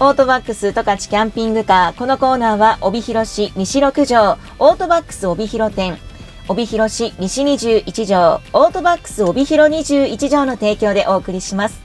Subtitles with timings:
[0.00, 1.98] オートバックス十勝キャンピングカー。
[1.98, 5.98] このコーナーは、帯広市西6条、オートバックス帯広店、
[6.46, 11.80] 帯広市西21条、オートバックス帯広21条の提供でお送りします。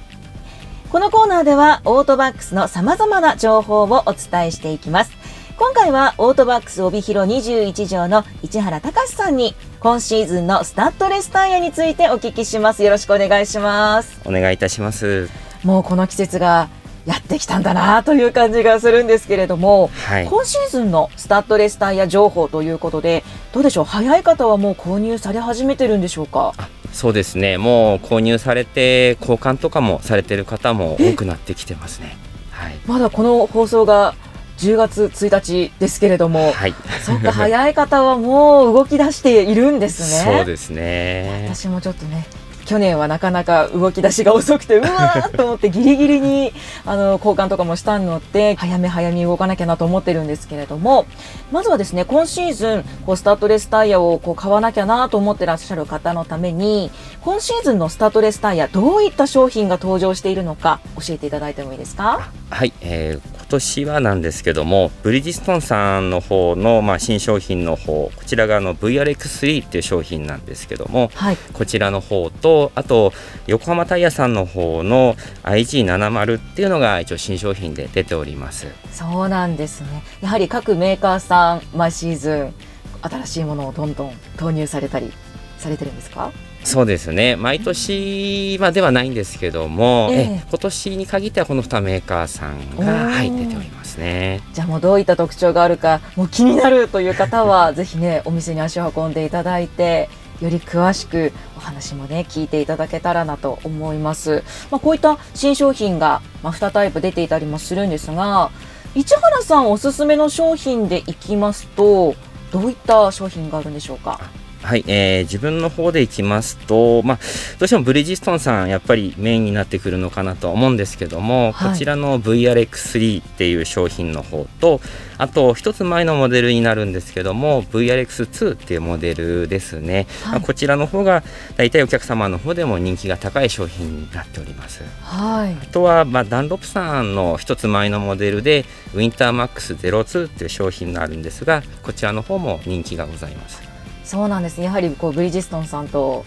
[0.92, 5.12] このコーナーでは、オートバックスの様々な情報をお伝えしていきます。
[5.58, 12.84] 今回は、オートバックス帯広21条の市原隆さんに、今シーズンのスタッドレスタイヤについてお聞きします。
[12.84, 14.22] よろしくお願いします。
[14.24, 15.32] お願いいたします。
[15.64, 16.70] もうこの季節が
[17.06, 23.84] やってきたんだなという感じがするんですけれども、はい、今シーズンのスタッドレスタイヤ情報ということでどうでしょう？
[23.86, 26.54] 早い方はもう購入され始めてるんでしょうか？
[26.94, 27.58] そうですね。
[27.58, 32.16] もう購入されて交換とかもされてる方も多くなってきてますね、
[32.52, 34.14] はい、まだこの放送が
[34.60, 36.74] 10月1日ですけれども、はい、
[37.04, 40.38] そっか早い方はもう動き出しているんですね。
[40.38, 41.50] そうですね。
[41.50, 42.26] 私もちょっとね
[42.74, 46.52] 去年はなかなか動き出しが遅くてうわーと思ってギリギリに
[46.88, 51.06] あの交換とかもしたので 早め早め動かなきゃなと思ってるんですけれども
[51.52, 56.90] まずはですね今シーズンこうスタッドレスタイヤをこう買わなきゃなと思ってらっしゃる方のために
[57.22, 62.32] 今シーズンのスタッドレスタイヤどういった商品が登場しているのか教えていただいてもいいですか？
[62.50, 73.14] はい、えー、今年はなんですけどもブリヂストンさんの方の、まあ、新商品の方こちらがあの VRX3 っていう商品なんですけども、はい、こちらの方とあと
[73.48, 78.68] 横浜タイヤさんの方の IG70 っていうのが一応新商品で出ております。
[78.92, 80.04] そうなんですね。
[80.22, 82.54] やはり各メーカーさん毎シーズン
[83.02, 85.12] 新しいものをどんどん投入されたり
[85.58, 86.32] されてるんですか？
[86.64, 87.36] そうですね。
[87.36, 90.44] 毎年まではないんですけども、ええ。
[90.50, 94.42] 今年に限ってはこの2メーカーさんが、はい、出ておりますね。
[94.54, 100.10] じゃあもうどういった特徴があるかもう気になるという方は ぜひねお店に足を運んでいただいて
[100.42, 108.50] より詳しくお話もね聞いていただけたらなと思います、まあ、こういった新商品が、まあ、2タイプ出ていたりもするんですが
[108.96, 112.16] 市原さんおすすめの商品でいきますと
[112.52, 114.20] どういった商品があるんでしょうか？
[114.64, 117.18] はい、えー、自分の方でいきますと、まあ、
[117.60, 124.80] どうしてもブリヂストンさん、やっぱりメインになってくるのかなと思うんですけども、はい、こちらの VRX3 っていう商品の方と、
[125.18, 131.24] あと一つ前のモデルになるんですけども、VRX2 っていうモデルですね、はい、まあ、こちらの方が
[131.58, 134.82] 大体お客様の方でも人気が高い商品になっております。
[135.02, 138.64] はい、あとは、まあ、ダンロップさんの一つ前のモデルで、
[138.94, 143.73] ウィンターマックス02っていう商品があるんですが、こちらの方も人気がございます。
[144.04, 144.62] そうなんです。
[144.62, 146.26] やはりこうブリヂストンさんと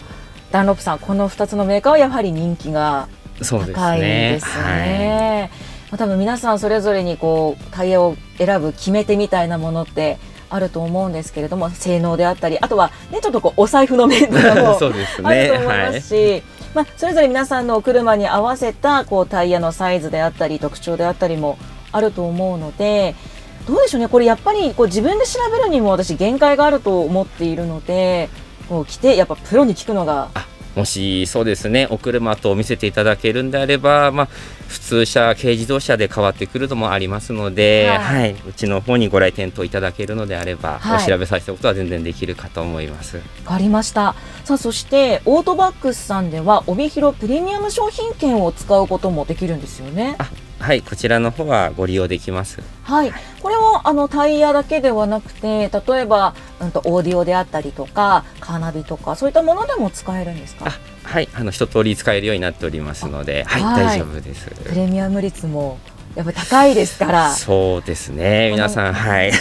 [0.51, 3.07] ダンロップさんこの2つのメーカーはやはり人気が
[3.39, 5.51] 高いですね。
[5.91, 10.17] まあ、多分皆さんそれぞれにこうタイヤを選ぶ決め手みたいなものって
[10.49, 21.57] あると思うんですけれども性能であったりあとは、ね、ちょっとこうお財布の面とかも あると思いますし、はい、まあ、それぞれ皆さんのお車に合わせたこうタイヤのサイズであったり特徴であったりも
[21.91, 23.15] あると思うので
[23.67, 24.07] どうでしょうね。
[24.07, 28.29] これやっぱりこう自分で調べるにも私限界があると思っているので
[28.69, 30.29] こう来てやっぱプロに聞くのが。
[30.75, 31.87] もしそうですね。
[31.89, 34.27] お車と見せていただけるんであれば、まあ、
[34.67, 43.17] 普通車軽自動車で変わってくるのもありますので、はい、はい、うちの方にご来店といただけるのであれば、はい、お調べさせたことは全然できるかと思います。
[43.17, 44.13] わかりました。
[44.43, 50.15] さあそしてオートバックスさんでは帯広プレミアム商品券を使うこともできるんですよね
[50.59, 52.61] はい、こちらの方はご利用できます。
[52.83, 60.71] はい、これはあのタイヤだけではなくて、例えば、うんとオーディオであったりとか、カーナビとかそういったものでも使えるんですか？
[61.03, 64.49] はい、あの一通り使えるようになっておりますので、はい、はい、大丈夫です。
[64.49, 65.77] プレミアム率も
[66.15, 67.31] やっぱ高いですから。
[67.31, 69.31] そうですね、皆さん、はい。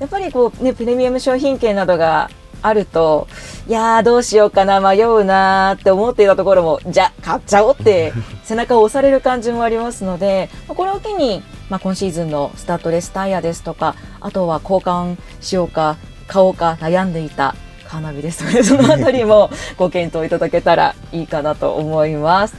[0.00, 2.28] やっぱりこうね、プレミアム商品券などが
[2.62, 3.28] あると、
[3.70, 17.54] いやーどうしようかな、迷うなーって思っていたところも、じゃ、買っちゃおうって 背中を押される感じもありますので、これを機に、まあ、今シーズンのスタッドレスタイヤですとか、あとは交換しようか、買おうか悩んでいた
[17.86, 22.56] カーナビですので、 そのあたりもご検討いただけたらいいかなと思います。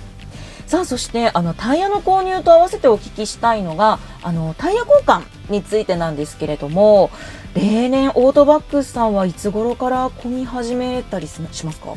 [0.66, 7.12] さあそしてあのタイヤの購入と合わせてお聞きしたいのがあのタイヤ交換についてなんですけれども
[7.54, 11.94] 例年オートバックスさんはいつ頃から混み始めたりしますか？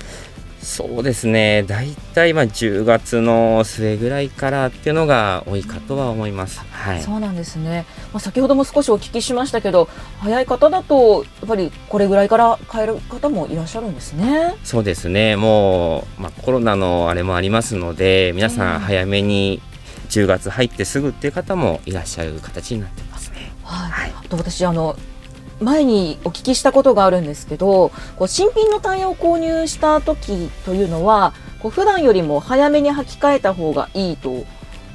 [0.61, 1.63] そうですね。
[1.65, 7.85] 大体まあ10月の末ぐらいからっていうのが多いかとは思います、はい、そうなんですね、
[8.15, 9.91] まあ、先ほども少しお聞きしましたけど
[10.21, 14.55] 早い方だとやっぱりこれぐらいから買える方もいらっしゃるんですね。
[14.65, 15.37] そうですね。
[15.37, 19.61] もう、まあ、コロナのあれもありますので皆さん早めに
[20.09, 23.44] 10月入ってすぐっていう方もいらっしゃる形になってますね。
[23.65, 24.97] はい、はい、あと私あの
[25.61, 34.45] 前にお聞きしたことがあるんですけどこう新品のタイヤを購入した時というのはこう普段よりも早めに履き替えた方がいいと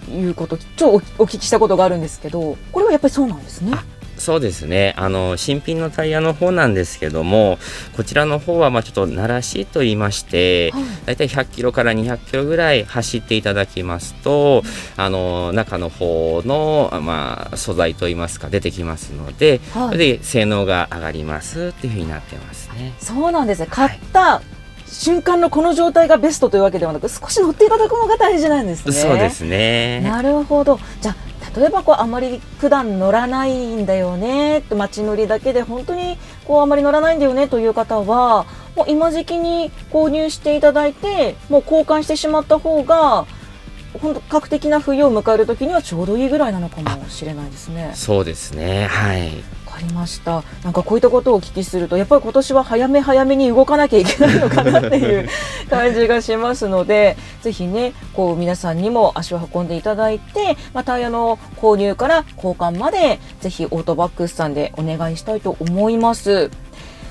[0.10, 3.74] いうことちょっとお聞きしたことがあるんですけどこれはやっぱりそうなんですね。
[4.20, 4.94] そうですね。
[4.98, 7.58] あの新品のタイヤの方なんですけども
[7.96, 14.64] こちらの方はまあちょっと鳴らしと言いまして、はい、だいたい100キロから200キロぐらい走っていただきますと
[14.98, 22.94] あの中の方の、まあ、素材といいますか出てきますので、はい、それで性能が上がりますっていうふうになってますね。
[23.00, 23.68] そうなんですね。
[23.70, 24.60] 買った、はい
[24.92, 28.92] 瞬間のこの状態がベストというわけではなく少し乗っていただくのが大事なんですね。
[28.92, 30.02] そうですね。
[30.02, 30.80] なるほど。
[31.00, 34.64] じゃあ例えばこうあまり普段乗らないんだよね。
[34.70, 43.26] 街乗りだけで本当にこうあまり乗らないんだよねという方はもう今時期に購入していただいてもう交換してしまった方が
[44.02, 47.92] 本当格的な冬を迎える時にはちょうどいいぐらいなのかもしれないですね。
[47.96, 48.88] そうですね。
[48.88, 49.44] はい。
[49.80, 55.30] かりましたなんかこういったことをお聞きするとやっぱり今年は早め早めに動かなきゃいけないのかなっていう
[55.70, 66.52] 感じがしますのでぜひねこう皆さんにも足を運んでいただいて、まあ、タイヤの購入から交換までぜひオートバックスさんでお願いしたいと思います。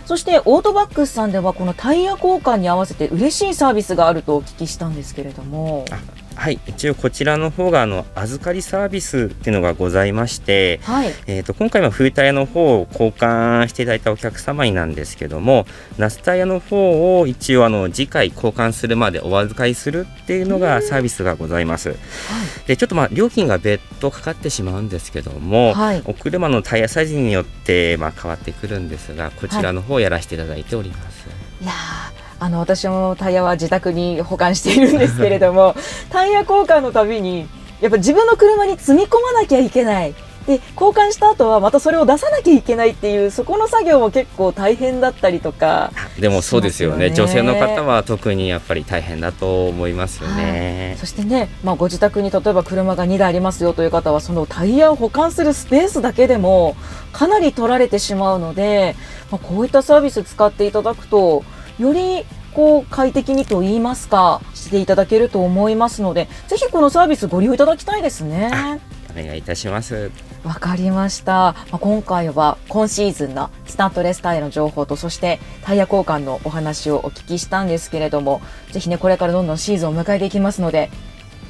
[0.07, 5.85] そしてオートバックスさんではこのタイヤ交換に合わせて嬉しいサービスがあるとお聞きしたんですけれども。
[6.39, 15.67] はい、一応こちらの方があの預かりサービスっていうのがございまして、はい、えー、と今回は冬タイヤの方を交換していただいたお客様になんですけども
[15.99, 21.89] 夏タイヤの方を一応あの次回交換するまでお預かりするっていうのがサービスがございます。
[21.89, 21.99] はい、
[22.69, 31.27] でちょっとまあ料金が別途かかってしまうんですけども、はい、お車のタイヤサイズによってまあ変わってくるんですがこちらの方をやらせていただいております。
[31.61, 31.73] いや
[32.41, 35.75] あの私もタイヤは自宅に保管しているんですけれども
[36.11, 37.49] タイヤ交換のたびに
[37.81, 40.15] やっぱ自分の車に積み込まなきゃいけない。
[40.49, 56.77] で交換した後はまたそれを出さなきゃいけないっていうそこの作業も結構大変だったりとかでもそうですよね、ね、女性の方は特にやっぱり大変だと思いますよね、はい、そしてね、まあ、ご自宅に例えば車が2台ありますよという方はそのタイヤを保管するスペースだけでも
[57.13, 58.97] かなり取られてしまうので、
[59.31, 61.45] まあ、こういったサービス使っていただくと
[61.79, 68.51] よりこう快適にと言いますかしていただけると思いますのでぜひこのサービスご利用いただきたいですね。
[69.11, 70.11] お願いいたします。
[70.45, 78.41] わかりました、まあ、今回は今シーズンのスタッドレスタイヤの情報とそしてタイヤ交換のお話をお聞きしたんですけれども
[78.71, 80.91] ぜひねこれからどんどんシーズンを迎えていきますので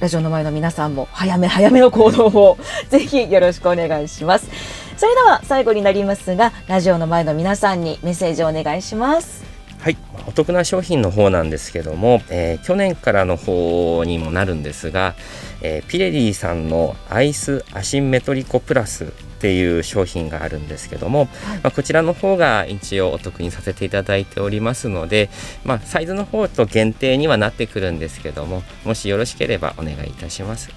[0.01, 2.59] ラジオの前の皆さんも早め早めの行動を
[2.89, 4.49] ぜひよろしくお願いします。
[4.97, 9.48] それでは最後になりますがラジオの前の皆さんにメッセージをお願いします
[9.89, 9.97] はい。
[10.27, 15.15] お得な商品の方なんですけども、えー、去年からの方にもなるんですが、
[15.63, 19.09] えー、ピレリーさんのアイスアシンメトリコプラスっ
[19.41, 25.31] ていう商品があるんですけども、はい、まあ、こちらの方が一応お得にさせていただいておりますので、
[25.65, 30.69] まあ、サイズの方と限定にはなってくるんですけどももしよろしければお願いいたします。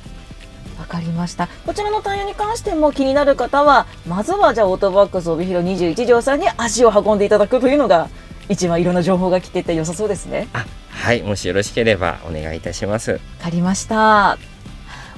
[0.79, 1.49] わかりました。
[1.65, 8.09] こちらのタイヤに関しても気になる方はまずはじゃあオートバックス帯広21条さんに足を運んでいただくというのが
[8.51, 10.47] 一番いろんな情報が来てて良さそうですね。
[10.89, 13.13] はいもしよろしければお願いいたします。
[13.13, 14.37] わかりました。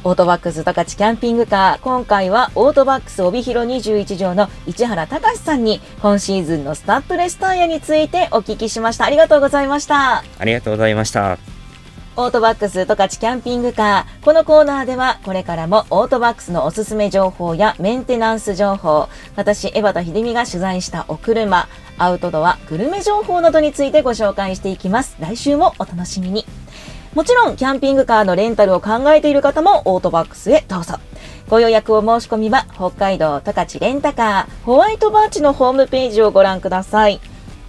[0.05, 1.79] オートバックス十勝キャンピングカー。
[1.79, 9.05] 今回はオートバックス帯広21条の市原隆さんに今シーズンのスタッドレスタイヤについてお聞きしました。
[9.05, 10.23] ありがとうございました。
[10.37, 11.39] ありがとうございました。
[12.15, 14.23] オートバックス十勝キャンピングカー。
[14.23, 25.15] このコーナーでは、これからもオートバックスのおすすめ情報やメンテナンス情報、私、江端秀美が取材したお車、アウトドア、グルメ情報などについてご紹介していきます。
[25.19, 26.45] 来週もお楽しみに。
[27.13, 30.95] もちろん、キャンピングカーのレンタルを考えている方も、オートバックスへどうぞ。
[31.47, 37.19] ご予約を申し込みは、北海道十勝レンタカー、ホワイトバーチのホームページをご覧ください。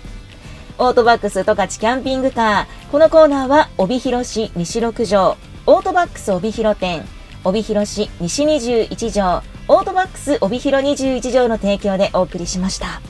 [0.79, 2.91] オートバックス十勝キャンピングカー。
[2.91, 5.37] このコーナーは帯広市西六条、
[5.67, 7.05] オートバックス帯広店、
[7.45, 13.00] 帯広市西21条、オートバックス帯広21条の提供でお送りしました。